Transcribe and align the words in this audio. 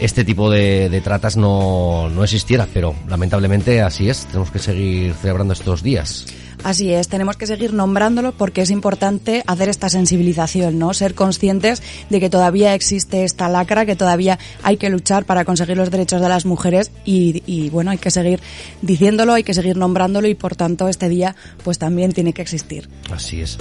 este 0.00 0.24
tipo 0.24 0.50
de, 0.50 0.88
de 0.88 1.00
tratas 1.00 1.36
no, 1.36 2.08
no 2.08 2.24
existiera, 2.24 2.66
pero 2.72 2.94
lamentablemente 3.08 3.80
así 3.80 4.08
es, 4.08 4.26
tenemos 4.26 4.50
que 4.50 4.58
seguir 4.58 5.14
celebrando 5.14 5.52
estos 5.52 5.82
días. 5.84 6.26
Así 6.64 6.92
es, 6.92 7.08
tenemos 7.08 7.36
que 7.36 7.46
seguir 7.46 7.72
nombrándolo 7.74 8.32
porque 8.32 8.62
es 8.62 8.70
importante 8.70 9.42
hacer 9.46 9.68
esta 9.68 9.88
sensibilización, 9.88 10.78
¿no? 10.78 10.94
Ser 10.94 11.14
conscientes 11.14 11.82
de 12.08 12.20
que 12.20 12.30
todavía 12.30 12.74
existe 12.74 13.24
esta 13.24 13.48
lacra, 13.48 13.84
que 13.84 13.96
todavía 13.96 14.38
hay 14.62 14.76
que 14.76 14.88
luchar 14.90 15.24
para 15.24 15.44
conseguir 15.44 15.76
los 15.76 15.90
derechos 15.90 16.20
de 16.20 16.28
las 16.28 16.46
mujeres 16.46 16.90
y, 17.04 17.42
y, 17.46 17.70
bueno, 17.70 17.90
hay 17.90 17.98
que 17.98 18.10
seguir 18.10 18.40
diciéndolo, 18.80 19.34
hay 19.34 19.42
que 19.42 19.54
seguir 19.54 19.76
nombrándolo 19.76 20.28
y 20.28 20.34
por 20.34 20.54
tanto 20.54 20.88
este 20.88 21.08
día 21.08 21.34
pues 21.64 21.78
también 21.78 22.12
tiene 22.12 22.32
que 22.32 22.42
existir. 22.42 22.88
Así 23.10 23.40
es. 23.40 23.58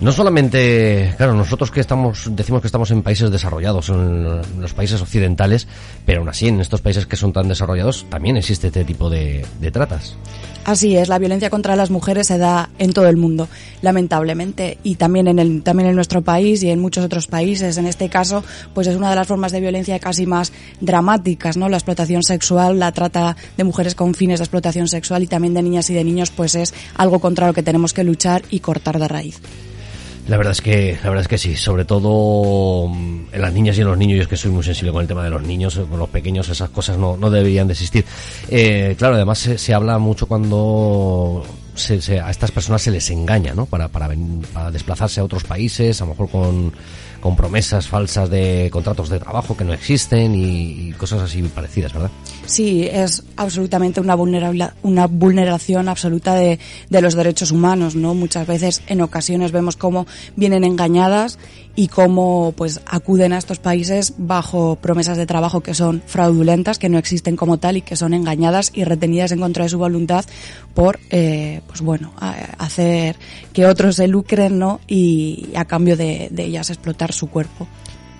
No 0.00 0.12
solamente, 0.12 1.14
claro, 1.16 1.34
nosotros 1.34 1.70
que 1.70 1.80
estamos, 1.80 2.28
decimos 2.30 2.60
que 2.60 2.68
estamos 2.68 2.90
en 2.90 3.02
países 3.02 3.30
desarrollados, 3.30 3.88
en 3.88 4.60
los 4.60 4.74
países 4.74 5.00
occidentales, 5.00 5.66
pero 6.04 6.20
aún 6.20 6.28
así 6.28 6.48
en 6.48 6.60
estos 6.60 6.82
países 6.82 7.06
que 7.06 7.16
son 7.16 7.32
tan 7.32 7.48
desarrollados 7.48 8.04
también 8.10 8.36
existe 8.36 8.66
este 8.66 8.84
tipo 8.84 9.08
de, 9.08 9.46
de 9.58 9.70
tratas. 9.70 10.16
Así 10.66 10.96
es, 10.96 11.08
la 11.08 11.18
violencia 11.18 11.48
contra 11.48 11.76
las 11.76 11.90
mujeres 11.90 12.26
se 12.26 12.38
da 12.38 12.70
en 12.78 12.92
todo 12.92 13.08
el 13.08 13.16
mundo, 13.16 13.48
lamentablemente, 13.82 14.78
y 14.82 14.96
también 14.96 15.28
en 15.28 15.38
el, 15.38 15.62
también 15.62 15.88
en 15.88 15.94
nuestro 15.94 16.22
país 16.22 16.62
y 16.62 16.70
en 16.70 16.80
muchos 16.80 17.04
otros 17.04 17.28
países. 17.28 17.78
En 17.78 17.86
este 17.86 18.08
caso, 18.08 18.42
pues 18.74 18.88
es 18.88 18.96
una 18.96 19.08
de 19.08 19.16
las 19.16 19.28
formas 19.28 19.52
de 19.52 19.60
violencia 19.60 19.98
casi 20.00 20.26
más 20.26 20.52
dramáticas, 20.80 21.56
¿no? 21.56 21.68
La 21.68 21.76
explotación 21.76 22.22
sexual, 22.24 22.80
la 22.80 22.90
trata 22.90 23.36
de 23.56 23.64
mujeres 23.64 23.94
con 23.94 24.12
fines 24.14 24.40
de 24.40 24.44
explotación 24.44 24.88
sexual 24.88 25.22
y 25.22 25.28
también 25.28 25.54
de 25.54 25.62
niñas 25.62 25.88
y 25.88 25.94
de 25.94 26.02
niños, 26.02 26.32
pues 26.32 26.56
es 26.56 26.74
algo 26.96 27.20
contra 27.20 27.46
lo 27.46 27.54
que 27.54 27.62
tenemos 27.62 27.94
que 27.94 28.02
luchar 28.02 28.42
y 28.50 28.58
cortar 28.58 28.98
de 28.98 29.06
raíz. 29.06 29.40
La 30.28 30.36
verdad 30.36 30.50
es 30.52 30.60
que, 30.60 30.98
la 31.04 31.08
verdad 31.10 31.22
es 31.22 31.28
que 31.28 31.38
sí, 31.38 31.54
sobre 31.54 31.84
todo 31.84 32.88
mm, 32.88 33.26
en 33.32 33.40
las 33.40 33.52
niñas 33.52 33.78
y 33.78 33.82
en 33.82 33.86
los 33.86 33.96
niños, 33.96 34.16
yo 34.16 34.22
es 34.22 34.28
que 34.28 34.36
soy 34.36 34.50
muy 34.50 34.64
sensible 34.64 34.90
con 34.92 35.02
el 35.02 35.06
tema 35.08 35.22
de 35.22 35.30
los 35.30 35.42
niños, 35.42 35.76
con 35.88 35.98
los 36.00 36.08
pequeños, 36.08 36.48
esas 36.48 36.70
cosas 36.70 36.98
no, 36.98 37.16
no 37.16 37.30
deberían 37.30 37.68
de 37.68 37.74
existir. 37.74 38.04
Eh, 38.48 38.96
claro, 38.98 39.14
además 39.14 39.38
se, 39.38 39.56
se 39.56 39.72
habla 39.72 39.98
mucho 39.98 40.26
cuando 40.26 41.44
se, 41.76 42.00
se- 42.02 42.20
a 42.20 42.30
estas 42.30 42.50
personas 42.50 42.82
se 42.82 42.90
les 42.90 43.08
engaña, 43.10 43.54
¿no? 43.54 43.66
Para, 43.66 43.86
para, 43.88 44.08
ven- 44.08 44.42
para 44.52 44.72
desplazarse 44.72 45.20
a 45.20 45.24
otros 45.24 45.44
países, 45.44 46.00
a 46.00 46.04
lo 46.06 46.10
mejor 46.10 46.28
con, 46.28 46.72
con 47.26 47.34
promesas 47.34 47.88
falsas 47.88 48.30
de 48.30 48.68
contratos 48.70 49.08
de 49.08 49.18
trabajo 49.18 49.56
que 49.56 49.64
no 49.64 49.72
existen 49.72 50.32
y, 50.36 50.92
cosas 50.92 51.22
así 51.22 51.42
parecidas, 51.42 51.92
¿verdad? 51.92 52.10
Sí, 52.46 52.88
es 52.90 53.24
absolutamente 53.36 54.00
una, 54.00 54.16
vulnerabla- 54.16 54.74
una 54.84 55.08
vulneración 55.08 55.88
absoluta 55.88 56.36
de, 56.36 56.60
de 56.88 57.02
los 57.02 57.14
derechos 57.16 57.50
humanos, 57.50 57.96
¿no? 57.96 58.14
Muchas 58.14 58.46
veces, 58.46 58.82
en 58.86 59.00
ocasiones, 59.00 59.50
vemos 59.50 59.76
cómo 59.76 60.06
vienen 60.36 60.62
engañadas 60.62 61.40
y 61.74 61.88
cómo, 61.88 62.54
pues, 62.56 62.80
acuden 62.86 63.32
a 63.32 63.38
estos 63.38 63.58
países 63.58 64.14
bajo 64.16 64.76
promesas 64.76 65.18
de 65.18 65.26
trabajo 65.26 65.60
que 65.60 65.74
son 65.74 66.02
fraudulentas, 66.06 66.78
que 66.78 66.88
no 66.88 66.96
existen 66.96 67.34
como 67.36 67.58
tal 67.58 67.76
y 67.76 67.82
que 67.82 67.96
son 67.96 68.14
engañadas 68.14 68.70
y 68.72 68.84
retenidas 68.84 69.32
en 69.32 69.40
contra 69.40 69.64
de 69.64 69.70
su 69.70 69.78
voluntad 69.78 70.24
por, 70.74 71.00
eh, 71.10 71.60
pues 71.66 71.80
bueno, 71.82 72.12
hacer 72.58 73.16
que 73.52 73.66
otros 73.66 73.96
se 73.96 74.06
lucren, 74.06 74.58
¿no? 74.58 74.80
Y 74.86 75.48
a 75.56 75.64
cambio 75.64 75.96
de, 75.96 76.28
de 76.30 76.44
ellas 76.44 76.70
explotar 76.70 77.12
su 77.16 77.28
cuerpo. 77.28 77.66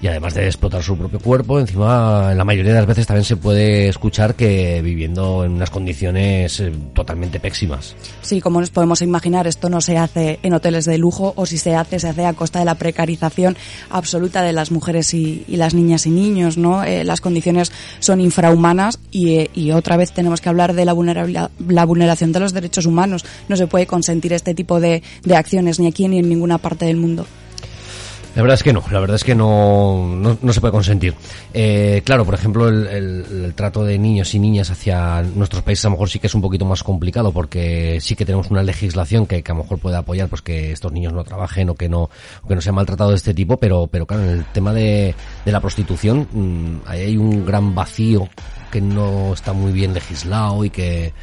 Y 0.03 0.09
además 0.09 0.35
de 0.35 0.45
explotar 0.45 0.83
su 0.83 0.97
propio 0.97 1.19
cuerpo, 1.19 1.59
encima 1.59 2.29
en 2.31 2.37
la 2.37 2.45
mayoría 2.45 2.73
de 2.73 2.79
las 2.81 2.87
veces 2.87 3.07
también 3.07 3.25
se 3.25 3.37
puede 3.37 3.89
escuchar 3.89 4.35
que 4.35 4.83
viviendo 4.83 5.43
en 5.45 5.53
unas 5.53 5.71
condiciones 5.71 6.61
eh, 6.61 6.71
totalmente 6.93 7.41
pésimas. 7.41 7.97
Sí, 8.21 8.43
como 8.43 8.61
nos 8.61 8.69
podemos 8.69 9.01
imaginar, 9.01 9.47
esto 9.47 9.71
no 9.71 9.81
se 9.81 9.97
hace 9.97 10.39
en 10.43 10.53
hoteles 10.53 10.85
de 10.85 10.99
lujo 10.99 11.33
o 11.35 11.47
si 11.47 11.57
se 11.57 11.75
hace, 11.75 11.99
se 11.99 12.09
hace 12.09 12.27
a 12.27 12.35
costa 12.35 12.59
de 12.59 12.67
la 12.67 12.75
precarización 12.75 13.57
absoluta 13.89 14.43
de 14.43 14.53
las 14.53 14.71
mujeres 14.71 15.15
y, 15.15 15.45
y 15.49 15.57
las 15.57 15.73
niñas 15.73 16.05
y 16.05 16.11
niños, 16.11 16.59
¿no? 16.59 16.85
Eh, 16.85 17.03
las 17.03 17.23
condiciones 17.23 17.73
son 17.99 18.21
infrahumanas 18.21 18.99
y, 19.11 19.31
eh, 19.31 19.51
y 19.55 19.71
otra 19.71 19.97
vez 19.97 20.13
tenemos 20.13 20.43
que 20.43 20.51
hablar 20.51 20.75
de 20.75 20.85
la, 20.85 20.93
vulnerabilidad, 20.93 21.51
la 21.67 21.87
vulneración 21.87 22.33
de 22.33 22.41
los 22.41 22.53
derechos 22.53 22.85
humanos. 22.85 23.25
No 23.49 23.57
se 23.57 23.67
puede 23.67 23.87
consentir 23.87 24.35
este 24.35 24.53
tipo 24.55 24.79
de, 24.79 25.03
de 25.25 25.37
acciones 25.37 25.81
ni 25.81 25.87
aquí 25.87 26.07
ni 26.07 26.19
en 26.19 26.29
ninguna 26.29 26.59
parte 26.59 26.85
del 26.85 26.99
mundo. 26.99 27.27
La 28.37 28.43
verdad 28.43 28.55
es 28.57 28.63
que 28.63 28.73
no, 28.75 28.85
la 28.91 29.01
verdad 29.01 29.17
es 29.17 29.25
que 29.25 29.35
no, 29.35 30.15
no, 30.15 30.53
se 30.53 30.61
puede 30.61 30.71
consentir. 30.71 31.15
Eh, 31.55 32.03
claro, 32.05 32.27
por 32.27 32.35
ejemplo, 32.35 32.69
el, 32.69 32.87
el- 32.87 33.45
el 33.47 33.55
trato 33.55 33.83
de 33.83 33.99
niños 33.99 34.35
y 34.35 34.39
niñas 34.39 34.71
hacia 34.71 35.23
nuestros 35.23 35.63
países 35.63 35.87
a 35.87 35.89
lo 35.89 35.93
mejor 35.93 36.11
sí 36.11 36.19
que 36.19 36.27
es 36.27 36.35
un 36.35 36.43
poquito 36.43 36.67
más 36.67 36.83
complicado 36.83 37.33
porque 37.33 37.99
sí 38.03 38.15
que 38.15 38.27
tenemos 38.27 38.51
una 38.51 38.63
legislación 38.63 39.27
que, 39.27 39.43
que 39.43 39.53
a 39.53 39.55
lo 39.55 39.63
mejor 39.63 39.79
puede 39.79 39.97
apoyar 39.97 40.29
pues 40.29 40.43
que 40.43 40.71
estos 40.73 40.93
niños 40.93 41.15
no 41.15 41.25
trabajen 41.25 41.71
o 41.71 41.75
que 41.75 41.89
no, 41.89 42.11
o 42.43 42.47
que 42.49 42.55
no 42.55 42.61
sean 42.61 42.75
maltratados 42.75 43.13
de 43.13 43.17
este 43.17 43.33
tipo, 43.35 43.57
pero, 43.57 43.87
pero 43.87 44.05
claro, 44.07 44.23
en 44.25 44.29
el 44.31 44.45
tema 44.53 44.75
de, 44.75 45.15
de 45.45 45.53
la 45.53 45.61
prostitución 45.61 46.29
mm, 46.31 46.77
ahí 46.89 47.01
hay 47.01 47.17
un 47.17 47.47
gran 47.47 47.75
vacío 47.75 48.29
que 48.71 48.83
no 48.83 49.33
está 49.33 49.55
muy 49.55 49.73
bien 49.73 49.95
legislado 49.95 50.63
y 50.63 50.69
que 50.69 51.15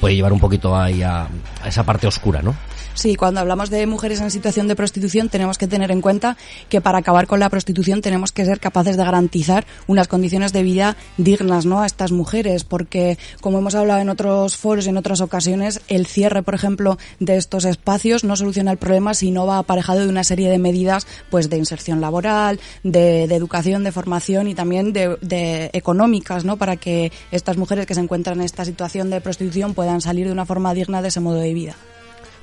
puede 0.00 0.16
llevar 0.16 0.32
un 0.32 0.40
poquito 0.40 0.76
ahí 0.76 1.00
a 1.02 1.28
esa 1.64 1.84
parte 1.84 2.08
oscura, 2.08 2.42
¿no? 2.42 2.56
Sí, 2.96 3.14
cuando 3.14 3.40
hablamos 3.40 3.68
de 3.68 3.86
mujeres 3.86 4.22
en 4.22 4.30
situación 4.30 4.68
de 4.68 4.74
prostitución 4.74 5.28
tenemos 5.28 5.58
que 5.58 5.68
tener 5.68 5.90
en 5.90 6.00
cuenta 6.00 6.38
que 6.70 6.80
para 6.80 6.96
acabar 6.96 7.26
con 7.26 7.38
la 7.38 7.50
prostitución 7.50 8.00
tenemos 8.00 8.32
que 8.32 8.46
ser 8.46 8.58
capaces 8.58 8.96
de 8.96 9.04
garantizar 9.04 9.66
unas 9.86 10.08
condiciones 10.08 10.54
de 10.54 10.62
vida 10.62 10.96
dignas 11.18 11.66
¿no? 11.66 11.82
a 11.82 11.86
estas 11.86 12.10
mujeres, 12.10 12.64
porque 12.64 13.18
como 13.42 13.58
hemos 13.58 13.74
hablado 13.74 14.00
en 14.00 14.08
otros 14.08 14.56
foros 14.56 14.86
y 14.86 14.88
en 14.88 14.96
otras 14.96 15.20
ocasiones, 15.20 15.82
el 15.88 16.06
cierre, 16.06 16.42
por 16.42 16.54
ejemplo, 16.54 16.96
de 17.20 17.36
estos 17.36 17.66
espacios 17.66 18.24
no 18.24 18.34
soluciona 18.34 18.72
el 18.72 18.78
problema 18.78 19.12
si 19.12 19.30
no 19.30 19.46
va 19.46 19.58
aparejado 19.58 20.00
de 20.00 20.08
una 20.08 20.24
serie 20.24 20.48
de 20.48 20.58
medidas 20.58 21.06
pues 21.28 21.50
de 21.50 21.58
inserción 21.58 22.00
laboral, 22.00 22.60
de, 22.82 23.24
educación, 23.24 23.84
de 23.84 23.92
formación 23.92 24.48
y 24.48 24.54
también 24.54 24.94
de, 24.94 25.18
de 25.20 25.68
económicas, 25.74 26.46
¿no? 26.46 26.56
para 26.56 26.76
que 26.76 27.12
estas 27.30 27.58
mujeres 27.58 27.84
que 27.84 27.94
se 27.94 28.00
encuentran 28.00 28.38
en 28.38 28.46
esta 28.46 28.64
situación 28.64 29.10
de 29.10 29.20
prostitución 29.20 29.74
puedan 29.74 30.00
salir 30.00 30.28
de 30.28 30.32
una 30.32 30.46
forma 30.46 30.72
digna 30.72 31.02
de 31.02 31.08
ese 31.08 31.20
modo 31.20 31.36
de 31.36 31.52
vida. 31.52 31.76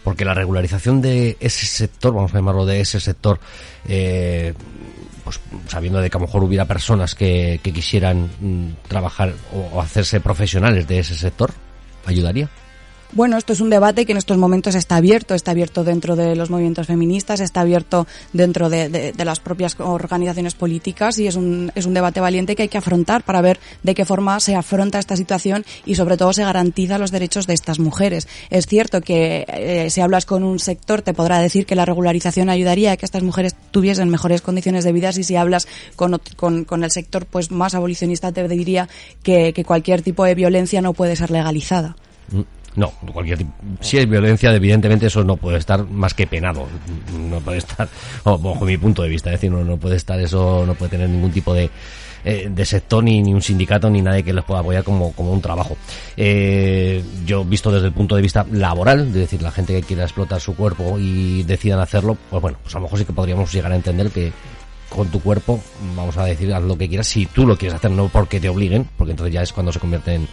Porque 0.04 0.26
la 0.26 0.34
regularización 0.34 1.02
de 1.02 1.38
ese 1.40 1.66
sector, 1.66 2.14
vamos 2.14 2.34
a 2.34 2.38
llamarlo 2.38 2.66
de 2.66 2.82
ese 2.82 3.00
sector, 3.00 3.40
eh, 3.88 4.54
pues 5.24 5.40
sabiendo 5.68 6.02
de 6.02 6.10
que 6.10 6.18
a 6.18 6.20
lo 6.20 6.28
mejor 6.28 6.44
hubiera 6.44 6.66
personas 6.66 7.16
que, 7.16 7.60
que 7.64 7.72
quisieran 7.72 8.30
mm, 8.40 8.88
trabajar 8.88 9.34
o, 9.54 9.78
o 9.78 9.82
hacerse 9.82 10.20
profesionales 10.20 10.88
de 10.88 11.00
ese 11.00 11.16
sector, 11.16 11.52
ayudaría. 12.06 12.50
Bueno, 13.16 13.38
esto 13.38 13.54
es 13.54 13.60
un 13.60 13.70
debate 13.70 14.08
que 14.08 14.14
en 14.14 14.18
estos 14.18 14.40
momentos 14.40 14.74
está 14.74 14.96
abierto, 14.96 15.36
está 15.36 15.52
abierto 15.52 15.84
dentro 15.84 16.16
de 16.16 16.36
los 16.36 16.50
movimientos 16.50 16.88
feministas, 16.88 17.42
está 17.42 17.62
abierto 17.62 18.08
dentro 18.34 18.70
de, 18.70 19.14
las 19.24 19.40
propias 19.40 19.80
organizaciones 19.80 20.56
políticas 20.56 21.20
y 21.20 21.28
es 21.28 21.36
un, 21.36 21.72
es 21.76 21.86
un 21.86 21.94
debate 21.94 22.22
valiente 22.22 22.56
que 22.56 22.64
hay 22.64 22.70
que 22.70 22.80
afrontar 22.80 23.24
para 23.24 23.42
ver 23.42 23.60
de 23.84 23.94
qué 23.94 24.04
forma 24.04 24.40
se 24.40 24.56
afronta 24.56 24.98
esta 24.98 25.16
situación 25.16 25.64
y 25.86 25.94
sobre 25.94 26.18
todo 26.18 26.34
se 26.34 26.44
garantiza 26.44 26.98
los 26.98 27.12
derechos 27.12 27.46
de 27.46 27.54
estas 27.54 27.78
mujeres. 27.78 28.28
Es 28.50 28.66
cierto 28.66 29.02
que 29.02 29.46
eh, 29.48 29.92
si 29.92 30.02
hablas 30.02 30.26
con 30.26 30.44
un 30.44 30.58
sector 30.58 31.04
te 31.04 31.14
podrá 31.14 31.38
decir 31.38 31.68
que 31.68 31.76
la 31.76 31.86
regularización 31.86 32.50
ayudaría 32.50 32.94
a 32.94 32.98
que 32.98 33.06
estas 33.06 33.22
mujeres 33.22 33.56
tuviesen 33.70 34.10
mejores 34.10 34.42
condiciones 34.42 34.84
de 34.86 34.92
vida 34.92 35.12
y 35.16 35.24
si 35.24 35.36
hablas 35.36 35.68
con, 35.96 36.20
con, 36.36 36.84
el 36.84 36.90
sector 36.90 37.28
pues 37.28 37.52
más 37.52 37.76
abolicionista 37.76 38.32
te 38.32 38.48
diría 38.48 38.90
que, 39.22 39.54
que 39.54 39.64
cualquier 39.64 40.02
tipo 40.02 40.26
de 40.26 40.34
violencia 40.34 40.82
no 40.82 40.94
puede 40.94 41.16
ser 41.16 41.30
legalizada. 41.30 41.96
Mm, 42.32 42.42
No, 42.76 42.92
cualquier 43.12 43.38
tipo. 43.38 43.52
Si 43.82 43.98
es 43.98 44.10
violencia, 44.10 44.54
evidentemente 44.54 45.08
eso 45.08 45.24
no 45.24 45.38
puede 45.38 45.58
estar 45.58 45.88
más 45.88 46.14
que 46.14 46.26
penado. 46.26 46.68
No 47.18 47.40
puede 47.40 47.60
estar, 47.60 47.88
bajo 48.26 48.66
mi 48.66 48.78
punto 48.78 49.04
de 49.04 49.10
vista, 49.10 49.30
es 49.30 49.40
decir, 49.40 49.52
no, 49.52 49.64
no 49.64 49.78
puede 49.78 49.96
estar 49.96 50.20
eso, 50.20 50.64
no 50.66 50.74
puede 50.74 50.92
tener 50.92 51.10
ningún 51.10 51.32
tipo 51.32 51.54
de, 51.54 51.70
eh, 52.26 52.48
de 52.50 52.66
sector 52.66 53.04
ni, 53.04 53.22
ni 53.22 53.34
un 53.34 53.42
sindicato 53.42 53.90
ni 53.90 54.02
nadie 54.02 54.24
que 54.24 54.32
les 54.32 54.46
pueda 54.46 54.62
apoyar 54.62 54.84
como, 54.84 55.12
como 55.12 55.32
un 55.32 55.42
trabajo. 55.42 55.78
Eh, 56.16 57.04
yo 57.26 57.44
visto 57.44 57.72
desde 57.72 57.88
el 57.88 57.94
punto 57.94 58.16
de 58.16 58.22
vista 58.22 58.46
laboral, 58.50 59.08
es 59.08 59.14
decir, 59.14 59.42
la 59.42 59.52
gente 59.52 59.74
que 59.74 59.86
quiera 59.86 60.04
explotar 60.04 60.40
su 60.40 60.56
cuerpo 60.56 60.98
y 60.98 61.44
decidan 61.44 61.80
hacerlo, 61.80 62.18
pues 62.30 62.42
bueno, 62.42 62.58
pues 62.64 62.74
a 62.76 62.80
lo 62.80 62.84
mejor 62.84 63.00
sí 63.00 63.06
que 63.06 63.14
podríamos 63.14 63.52
llegar 63.52 63.72
a 63.72 63.76
entender 63.76 64.10
que 64.10 64.32
con 64.90 65.10
tu 65.10 65.20
cuerpo, 65.20 65.60
vamos 65.96 66.16
a 66.18 66.26
decir, 66.26 66.54
haz 66.54 66.64
lo 66.64 66.78
que 66.78 66.88
quieras, 66.88 67.08
si 67.08 67.26
tú 67.26 67.48
lo 67.48 67.58
quieres 67.58 67.76
hacer, 67.76 67.92
no 67.92 68.10
porque 68.10 68.40
te 68.40 68.48
obliguen, 68.48 68.88
porque 68.98 69.12
entonces 69.12 69.34
ya 69.34 69.42
es 69.42 69.52
cuando 69.52 69.74
se 69.74 69.80
convierte 69.80 70.14
en, 70.14 70.28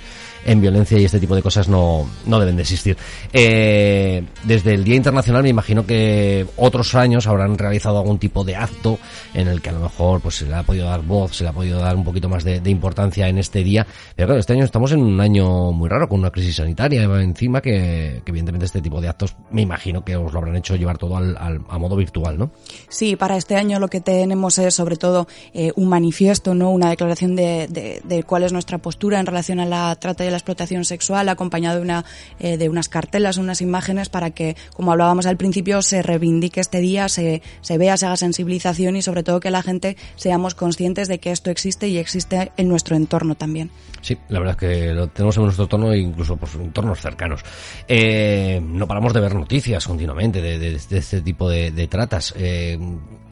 en 0.44 0.60
violencia 0.60 0.98
y 0.98 1.04
este 1.04 1.20
tipo 1.20 1.34
de 1.34 1.42
cosas 1.42 1.68
no, 1.68 2.08
no 2.26 2.40
deben 2.40 2.56
de 2.56 2.62
existir. 2.62 2.96
Eh, 3.32 4.22
desde 4.44 4.74
el 4.74 4.84
Día 4.84 4.96
Internacional 4.96 5.42
me 5.42 5.48
imagino 5.48 5.86
que 5.86 6.46
otros 6.56 6.94
años 6.94 7.26
habrán 7.26 7.58
realizado 7.58 7.98
algún 7.98 8.18
tipo 8.18 8.44
de 8.44 8.56
acto 8.56 8.98
en 9.34 9.48
el 9.48 9.60
que 9.60 9.70
a 9.70 9.72
lo 9.72 9.80
mejor 9.80 10.20
pues 10.20 10.36
se 10.36 10.46
le 10.46 10.54
ha 10.54 10.62
podido 10.62 10.86
dar 10.86 11.02
voz, 11.02 11.36
se 11.36 11.44
le 11.44 11.50
ha 11.50 11.52
podido 11.52 11.78
dar 11.78 11.96
un 11.96 12.04
poquito 12.04 12.28
más 12.28 12.44
de, 12.44 12.60
de 12.60 12.70
importancia 12.70 13.28
en 13.28 13.38
este 13.38 13.62
día. 13.62 13.86
Pero 14.16 14.28
claro, 14.28 14.40
este 14.40 14.52
año 14.52 14.64
estamos 14.64 14.92
en 14.92 15.02
un 15.02 15.20
año 15.20 15.72
muy 15.72 15.88
raro, 15.88 16.08
con 16.08 16.20
una 16.20 16.30
crisis 16.30 16.56
sanitaria 16.56 17.02
encima 17.20 17.60
que, 17.60 18.22
que 18.24 18.30
evidentemente 18.30 18.66
este 18.66 18.80
tipo 18.80 19.00
de 19.00 19.08
actos 19.08 19.36
me 19.50 19.62
imagino 19.62 20.04
que 20.04 20.16
os 20.16 20.32
lo 20.32 20.38
habrán 20.38 20.56
hecho 20.56 20.76
llevar 20.76 20.98
todo 20.98 21.16
al, 21.16 21.36
al, 21.36 21.60
a 21.68 21.78
modo 21.78 21.96
virtual, 21.96 22.38
¿no? 22.38 22.50
Sí, 22.88 23.16
para 23.16 23.36
este 23.36 23.56
año 23.56 23.78
lo 23.78 23.88
que 23.88 24.00
tenemos 24.00 24.58
es 24.58 24.74
sobre 24.74 24.96
todo 24.96 25.26
eh, 25.52 25.72
un 25.76 25.88
manifiesto, 25.88 26.54
no 26.54 26.70
una 26.70 26.90
declaración 26.90 27.36
de, 27.36 27.68
de, 27.68 28.00
de, 28.04 28.22
cuál 28.22 28.44
es 28.44 28.52
nuestra 28.52 28.78
postura 28.78 29.20
en 29.20 29.26
relación 29.26 29.60
a 29.60 29.66
la 29.66 29.94
trata 29.96 30.24
y 30.24 30.29
la 30.30 30.36
explotación 30.36 30.84
sexual, 30.84 31.28
acompañado 31.28 31.76
de, 31.76 31.82
una, 31.82 32.04
eh, 32.38 32.56
de 32.56 32.68
unas 32.68 32.88
cartelas, 32.88 33.36
unas 33.36 33.60
imágenes 33.60 34.08
para 34.08 34.30
que, 34.30 34.56
como 34.74 34.92
hablábamos 34.92 35.26
al 35.26 35.36
principio, 35.36 35.82
se 35.82 36.02
reivindique 36.02 36.60
este 36.60 36.80
día, 36.80 37.08
se, 37.08 37.42
se 37.60 37.78
vea, 37.78 37.96
se 37.96 38.06
haga 38.06 38.16
sensibilización 38.16 38.96
y 38.96 39.02
sobre 39.02 39.22
todo 39.22 39.40
que 39.40 39.50
la 39.50 39.62
gente 39.62 39.96
seamos 40.16 40.54
conscientes 40.54 41.08
de 41.08 41.18
que 41.18 41.32
esto 41.32 41.50
existe 41.50 41.88
y 41.88 41.98
existe 41.98 42.52
en 42.56 42.68
nuestro 42.68 42.96
entorno 42.96 43.34
también. 43.34 43.70
Sí, 44.02 44.16
la 44.28 44.38
verdad 44.38 44.56
es 44.58 44.68
que 44.68 44.94
lo 44.94 45.08
tenemos 45.08 45.36
en 45.36 45.42
nuestro 45.44 45.64
entorno 45.64 45.92
e 45.92 45.98
incluso 45.98 46.36
pues, 46.36 46.54
en 46.54 46.62
entornos 46.62 47.00
cercanos. 47.00 47.42
Eh, 47.86 48.60
no 48.62 48.86
paramos 48.86 49.12
de 49.12 49.20
ver 49.20 49.34
noticias 49.34 49.86
continuamente 49.86 50.40
de, 50.40 50.58
de, 50.58 50.74
este 50.74 51.20
tipo 51.20 51.48
de, 51.48 51.88
tratas. 51.88 52.34
Eh, 52.36 52.78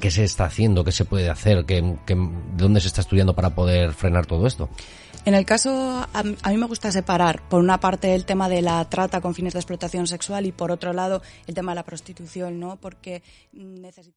¿Qué 0.01 0.11
se 0.11 0.25
está 0.25 0.45
haciendo? 0.45 0.85
¿Qué 0.85 0.93
se 0.93 1.05
puede 1.05 1.31
hacer? 1.31 1.65
¿Qué, 1.65 1.97
qué, 2.07 2.15
¿De 2.15 2.31
dónde 2.57 2.81
se 2.81 2.89
está 2.89 3.01
estudiando 3.01 3.35
para 3.35 3.55
poder 3.55 3.93
frenar 3.93 4.27
todo 4.27 4.47
esto? 4.47 4.69
En 5.29 5.35
el 5.35 5.45
caso, 5.45 6.07
a, 6.15 6.23
mí 6.23 6.57
me 6.57 6.65
gusta 6.65 6.91
separar, 6.91 7.47
por 7.51 7.61
una 7.61 7.79
parte, 7.81 8.15
el 8.15 8.25
tema 8.25 8.49
de 8.49 8.63
la 8.63 8.83
trata 8.89 9.21
con 9.21 9.35
fines 9.35 9.53
de 9.53 9.59
explotación 9.59 10.07
sexual 10.07 10.47
y, 10.47 10.53
por 10.53 10.71
otro 10.71 10.95
lado, 10.95 11.21
el 11.47 11.55
tema 11.55 11.73
de 11.73 11.77
la 11.77 11.83
prostitución, 11.83 12.59
¿no? 12.59 12.77
Porque 12.77 13.23
necesitamos. 13.53 14.17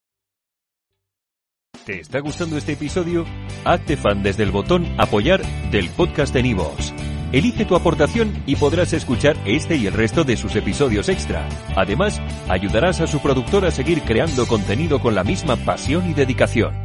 ¿Te 1.86 2.00
está 2.00 2.19
gustando 2.22 2.56
este 2.56 2.74
episodio? 2.74 3.25
Hazte 3.66 3.98
fan 3.98 4.24
desde 4.24 4.44
el 4.44 4.52
botón 4.52 4.88
Apoyar 4.98 5.42
del 5.69 5.90
podcast 5.90 6.34
de 6.34 6.44
Nivos. 6.44 6.94
Elige 7.34 7.66
tu 7.66 7.75
aportación 7.75 8.42
y 8.46 8.56
podrás 8.56 8.94
escuchar 8.94 9.36
este 9.44 9.75
y 9.75 9.88
el 9.88 9.94
resto 9.94 10.24
de 10.24 10.38
sus 10.38 10.56
episodios 10.56 11.10
extra. 11.10 11.46
Además, 11.75 12.22
ayudarás 12.48 13.02
a 13.02 13.08
su 13.08 13.19
productor 13.19 13.66
a 13.66 13.72
seguir 13.72 14.04
creando 14.04 14.48
contenido 14.48 15.02
con 15.02 15.13
la 15.13 15.25
misma 15.25 15.58
pasión 15.58 16.10
y 16.10 16.13
dedicación. 16.13 16.81